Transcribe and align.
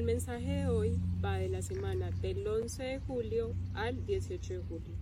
mensaje 0.00 0.50
de 0.50 0.68
hoy 0.68 0.98
va 1.22 1.36
de 1.36 1.50
la 1.50 1.60
semana 1.60 2.10
del 2.10 2.46
11 2.46 2.82
de 2.82 2.98
julio 3.00 3.54
al 3.74 4.06
18 4.06 4.54
de 4.54 4.60
julio. 4.60 4.94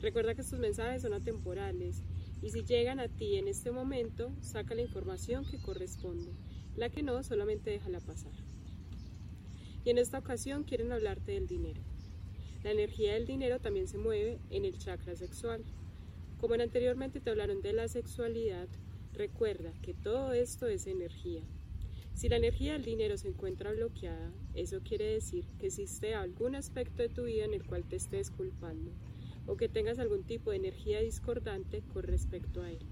Recuerda 0.00 0.34
que 0.34 0.40
estos 0.40 0.58
mensajes 0.58 1.02
son 1.02 1.14
atemporales 1.14 2.02
y 2.42 2.50
si 2.50 2.64
llegan 2.64 2.98
a 2.98 3.06
ti 3.06 3.36
en 3.36 3.46
este 3.46 3.70
momento, 3.70 4.32
saca 4.40 4.74
la 4.74 4.82
información 4.82 5.44
que 5.44 5.58
corresponde. 5.58 6.32
La 6.74 6.90
que 6.90 7.04
no, 7.04 7.22
solamente 7.22 7.70
déjala 7.70 8.00
pasar. 8.00 8.32
Y 9.84 9.90
en 9.90 9.98
esta 9.98 10.18
ocasión 10.18 10.64
quieren 10.64 10.90
hablarte 10.90 11.30
del 11.30 11.46
dinero. 11.46 11.80
La 12.64 12.72
energía 12.72 13.14
del 13.14 13.26
dinero 13.26 13.60
también 13.60 13.86
se 13.86 13.96
mueve 13.96 14.40
en 14.50 14.64
el 14.64 14.76
chakra 14.76 15.14
sexual. 15.14 15.62
Como 16.40 16.54
anteriormente 16.54 17.20
te 17.20 17.30
hablaron 17.30 17.62
de 17.62 17.72
la 17.72 17.86
sexualidad, 17.86 18.66
recuerda 19.12 19.72
que 19.82 19.94
todo 19.94 20.32
esto 20.32 20.66
es 20.66 20.88
energía. 20.88 21.42
Si 22.16 22.30
la 22.30 22.38
energía 22.38 22.72
del 22.72 22.82
dinero 22.82 23.18
se 23.18 23.28
encuentra 23.28 23.72
bloqueada, 23.72 24.32
eso 24.54 24.80
quiere 24.82 25.04
decir 25.04 25.44
que 25.58 25.66
existe 25.66 26.14
algún 26.14 26.54
aspecto 26.54 27.02
de 27.02 27.10
tu 27.10 27.24
vida 27.24 27.44
en 27.44 27.52
el 27.52 27.62
cual 27.62 27.84
te 27.84 27.96
estés 27.96 28.30
culpando 28.30 28.90
o 29.46 29.58
que 29.58 29.68
tengas 29.68 29.98
algún 29.98 30.24
tipo 30.24 30.50
de 30.50 30.56
energía 30.56 31.02
discordante 31.02 31.82
con 31.92 32.04
respecto 32.04 32.62
a 32.62 32.70
él. 32.70 32.86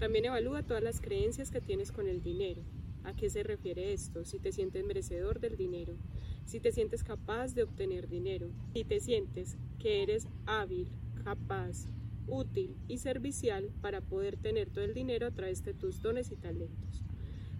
También 0.00 0.24
evalúa 0.24 0.64
todas 0.64 0.82
las 0.82 1.00
creencias 1.00 1.52
que 1.52 1.60
tienes 1.60 1.92
con 1.92 2.08
el 2.08 2.24
dinero. 2.24 2.64
¿A 3.04 3.14
qué 3.14 3.30
se 3.30 3.44
refiere 3.44 3.92
esto? 3.92 4.24
Si 4.24 4.40
te 4.40 4.50
sientes 4.50 4.84
merecedor 4.84 5.38
del 5.38 5.56
dinero, 5.56 5.96
si 6.44 6.58
te 6.58 6.72
sientes 6.72 7.04
capaz 7.04 7.54
de 7.54 7.62
obtener 7.62 8.08
dinero, 8.08 8.50
si 8.72 8.82
te 8.82 8.98
sientes 8.98 9.56
que 9.78 10.02
eres 10.02 10.26
hábil, 10.44 10.90
capaz, 11.22 11.86
útil 12.26 12.74
y 12.88 12.98
servicial 12.98 13.70
para 13.80 14.00
poder 14.00 14.36
tener 14.36 14.70
todo 14.70 14.82
el 14.82 14.92
dinero 14.92 15.28
a 15.28 15.30
través 15.30 15.62
de 15.62 15.72
tus 15.72 16.02
dones 16.02 16.32
y 16.32 16.36
talentos 16.36 17.05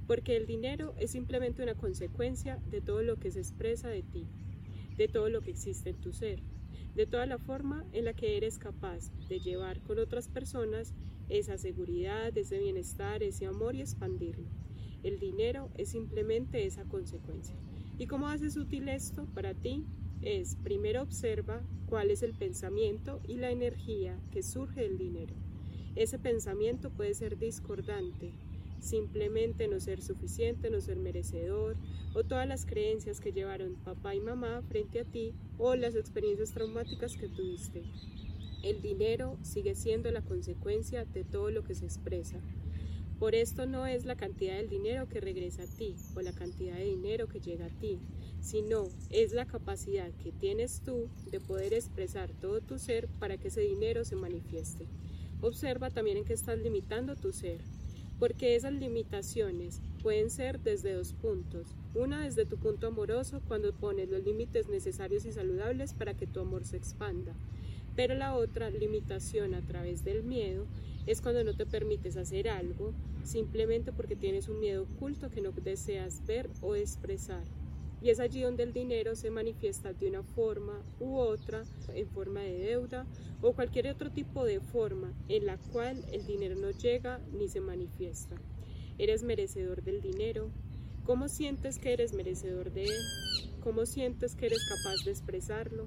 porque 0.07 0.37
el 0.37 0.47
dinero 0.47 0.95
es 0.99 1.11
simplemente 1.11 1.63
una 1.63 1.75
consecuencia 1.75 2.59
de 2.71 2.81
todo 2.81 3.03
lo 3.03 3.17
que 3.17 3.31
se 3.31 3.41
expresa 3.41 3.89
de 3.89 4.03
ti, 4.03 4.27
de 4.97 5.09
todo 5.09 5.29
lo 5.29 5.41
que 5.41 5.51
existe 5.51 5.91
en 5.91 6.01
tu 6.01 6.13
ser, 6.13 6.41
de 6.95 7.07
toda 7.07 7.27
la 7.27 7.39
forma 7.39 7.85
en 7.93 8.05
la 8.05 8.15
que 8.15 8.37
eres 8.37 8.59
capaz 8.59 9.11
de 9.29 9.41
llevar 9.41 9.81
con 9.83 9.99
otras 9.99 10.29
personas 10.29 10.95
esa 11.29 11.59
seguridad, 11.59 12.37
ese 12.37 12.59
bienestar, 12.59 13.23
ese 13.23 13.47
amor 13.47 13.75
y 13.75 13.81
expandirlo. 13.81 14.49
El 15.03 15.19
dinero 15.19 15.71
es 15.77 15.91
simplemente 15.91 16.65
esa 16.65 16.85
consecuencia. 16.85 17.57
¿Y 17.99 18.07
cómo 18.07 18.29
haces 18.29 18.57
útil 18.57 18.89
esto 18.89 19.27
para 19.35 19.55
ti? 19.55 19.85
Es 20.23 20.57
primero 20.57 21.03
observa 21.03 21.63
cuál 21.87 22.11
es 22.11 22.23
el 22.23 22.35
pensamiento 22.35 23.21
y 23.27 23.37
la 23.37 23.51
energía 23.51 24.19
que 24.31 24.43
surge 24.43 24.83
del 24.83 24.99
dinero. 24.99 25.35
Ese 25.95 26.19
pensamiento 26.19 26.91
puede 26.91 27.15
ser 27.15 27.39
discordante, 27.39 28.33
simplemente 28.81 29.69
no 29.69 29.81
ser 29.81 30.03
suficiente, 30.03 30.71
no 30.71 30.81
ser 30.81 30.97
merecedor, 30.97 31.77
o 32.15 32.25
todas 32.25 32.47
las 32.47 32.67
creencias 32.67 33.21
que 33.21 33.33
llevaron 33.33 33.77
papá 33.85 34.15
y 34.15 34.21
mamá 34.21 34.63
frente 34.69 35.01
a 35.01 35.05
ti, 35.05 35.35
o 35.59 35.75
las 35.77 35.95
experiencias 35.95 36.53
traumáticas 36.53 37.17
que 37.17 37.29
tuviste. 37.29 37.83
El 38.63 38.83
dinero 38.83 39.37
sigue 39.43 39.75
siendo 39.75 40.11
la 40.11 40.23
consecuencia 40.23 41.05
de 41.05 41.25
todo 41.25 41.51
lo 41.51 41.63
que 41.63 41.75
se 41.75 41.85
expresa. 41.85 42.41
Por 43.19 43.35
esto 43.35 43.67
no 43.67 43.87
es 43.87 44.05
la 44.05 44.17
cantidad 44.17 44.57
del 44.57 44.69
dinero 44.69 45.09
que 45.09 45.21
regresa 45.21 45.63
a 45.63 45.67
ti 45.67 45.95
o 46.15 46.21
la 46.21 46.33
cantidad 46.33 46.77
de 46.77 46.85
dinero 46.85 47.29
que 47.29 47.41
llega 47.41 47.67
a 47.67 47.81
ti, 47.81 47.99
sino 48.41 48.89
es 49.11 49.33
la 49.33 49.47
capacidad 49.47 50.11
que 50.23 50.33
tienes 50.33 50.83
tú 50.85 51.09
de 51.31 51.41
poder 51.41 51.73
expresar 51.73 52.31
todo 52.41 52.61
tu 52.61 52.79
ser 52.79 53.09
para 53.19 53.39
que 53.39 53.49
ese 53.49 53.63
dinero 53.63 54.05
se 54.05 54.17
manifieste. 54.17 54.87
Observa 55.41 55.91
también 55.91 56.19
en 56.19 56.25
qué 56.25 56.35
estás 56.35 56.59
limitando 56.59 57.17
tu 57.17 57.33
ser, 57.33 57.61
porque 58.19 58.57
esas 58.57 58.73
limitaciones 58.73 59.81
pueden 60.03 60.31
ser 60.31 60.61
desde 60.61 60.95
dos 60.95 61.13
puntos. 61.13 61.75
Una 61.95 62.25
desde 62.25 62.47
tu 62.47 62.57
punto 62.57 62.87
amoroso, 62.87 63.41
cuando 63.49 63.73
pones 63.73 64.09
los 64.09 64.25
límites 64.25 64.69
necesarios 64.69 65.25
y 65.27 65.33
saludables 65.33 65.93
para 65.95 66.15
que 66.15 66.27
tu 66.27 66.41
amor 66.41 66.65
se 66.65 66.77
expanda. 66.77 67.35
Pero 67.95 68.15
la 68.15 68.35
otra 68.35 68.71
limitación 68.71 69.55
a 69.55 69.63
través 69.63 70.05
del 70.05 70.23
miedo 70.23 70.67
es 71.07 71.21
cuando 71.21 71.45
no 71.45 71.55
te 71.55 71.67
permites 71.67 72.17
hacer 72.17 72.49
algo 72.49 72.93
simplemente 73.25 73.93
porque 73.93 74.17
tienes 74.17 74.49
un 74.49 74.61
miedo 74.61 74.85
oculto 74.85 75.31
que 75.31 75.41
no 75.41 75.53
deseas 75.53 76.25
ver 76.27 76.49
o 76.61 76.75
expresar. 76.75 77.45
Y 78.03 78.11
es 78.11 78.21
allí 78.21 78.43
donde 78.43 78.63
el 78.63 78.73
dinero 78.73 79.17
se 79.17 79.31
manifiesta 79.31 79.93
de 79.93 80.09
una 80.09 80.23
forma 80.23 80.83
u 81.01 81.17
otra, 81.17 81.65
en 81.95 82.09
forma 82.09 82.41
de 82.41 82.59
deuda 82.59 83.07
o 83.43 83.53
cualquier 83.53 83.89
otro 83.89 84.11
tipo 84.11 84.45
de 84.45 84.61
forma 84.61 85.13
en 85.29 85.47
la 85.47 85.57
cual 85.57 86.05
el 86.13 86.27
dinero 86.27 86.55
no 86.57 86.71
llega 86.71 87.21
ni 87.33 87.49
se 87.49 87.61
manifiesta. 87.61 88.37
¿Eres 88.99 89.23
merecedor 89.23 89.83
del 89.83 90.01
dinero? 90.01 90.51
¿Cómo 91.05 91.29
sientes 91.29 91.79
que 91.79 91.93
eres 91.93 92.13
merecedor 92.13 92.73
de 92.73 92.85
él? 92.85 93.03
¿Cómo 93.63 93.87
sientes 93.87 94.35
que 94.35 94.47
eres 94.47 94.61
capaz 94.69 95.05
de 95.05 95.11
expresarlo? 95.13 95.87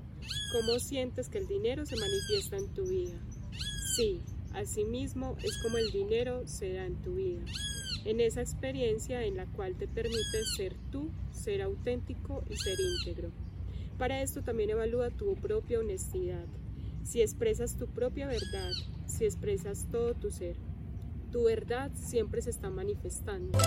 ¿Cómo 0.53 0.79
sientes 0.79 1.29
que 1.29 1.39
el 1.39 1.47
dinero 1.47 1.85
se 1.85 1.95
manifiesta 1.95 2.57
en 2.57 2.73
tu 2.73 2.83
vida? 2.85 3.19
Sí, 3.95 4.21
asimismo 4.53 5.35
es 5.43 5.61
como 5.61 5.77
el 5.77 5.91
dinero 5.91 6.47
se 6.47 6.73
da 6.73 6.85
en 6.85 6.95
tu 7.01 7.15
vida 7.15 7.41
en 8.09 8.21
esa 8.21 8.41
experiencia 8.41 9.23
en 9.23 9.37
la 9.37 9.45
cual 9.45 9.75
te 9.75 9.87
permites 9.87 10.55
ser 10.57 10.73
tú, 10.91 11.11
ser 11.31 11.61
auténtico 11.61 12.43
y 12.49 12.55
ser 12.57 12.75
íntegro. 12.79 13.29
Para 13.99 14.23
esto 14.23 14.41
también 14.41 14.71
evalúa 14.71 15.11
tu 15.11 15.35
propia 15.35 15.79
honestidad, 15.79 16.45
si 17.03 17.21
expresas 17.21 17.77
tu 17.77 17.85
propia 17.85 18.25
verdad, 18.25 18.71
si 19.05 19.25
expresas 19.25 19.85
todo 19.91 20.15
tu 20.15 20.31
ser. 20.31 20.55
Tu 21.31 21.43
verdad 21.43 21.91
siempre 21.93 22.41
se 22.41 22.49
está 22.49 22.71
manifestando. 22.71 23.59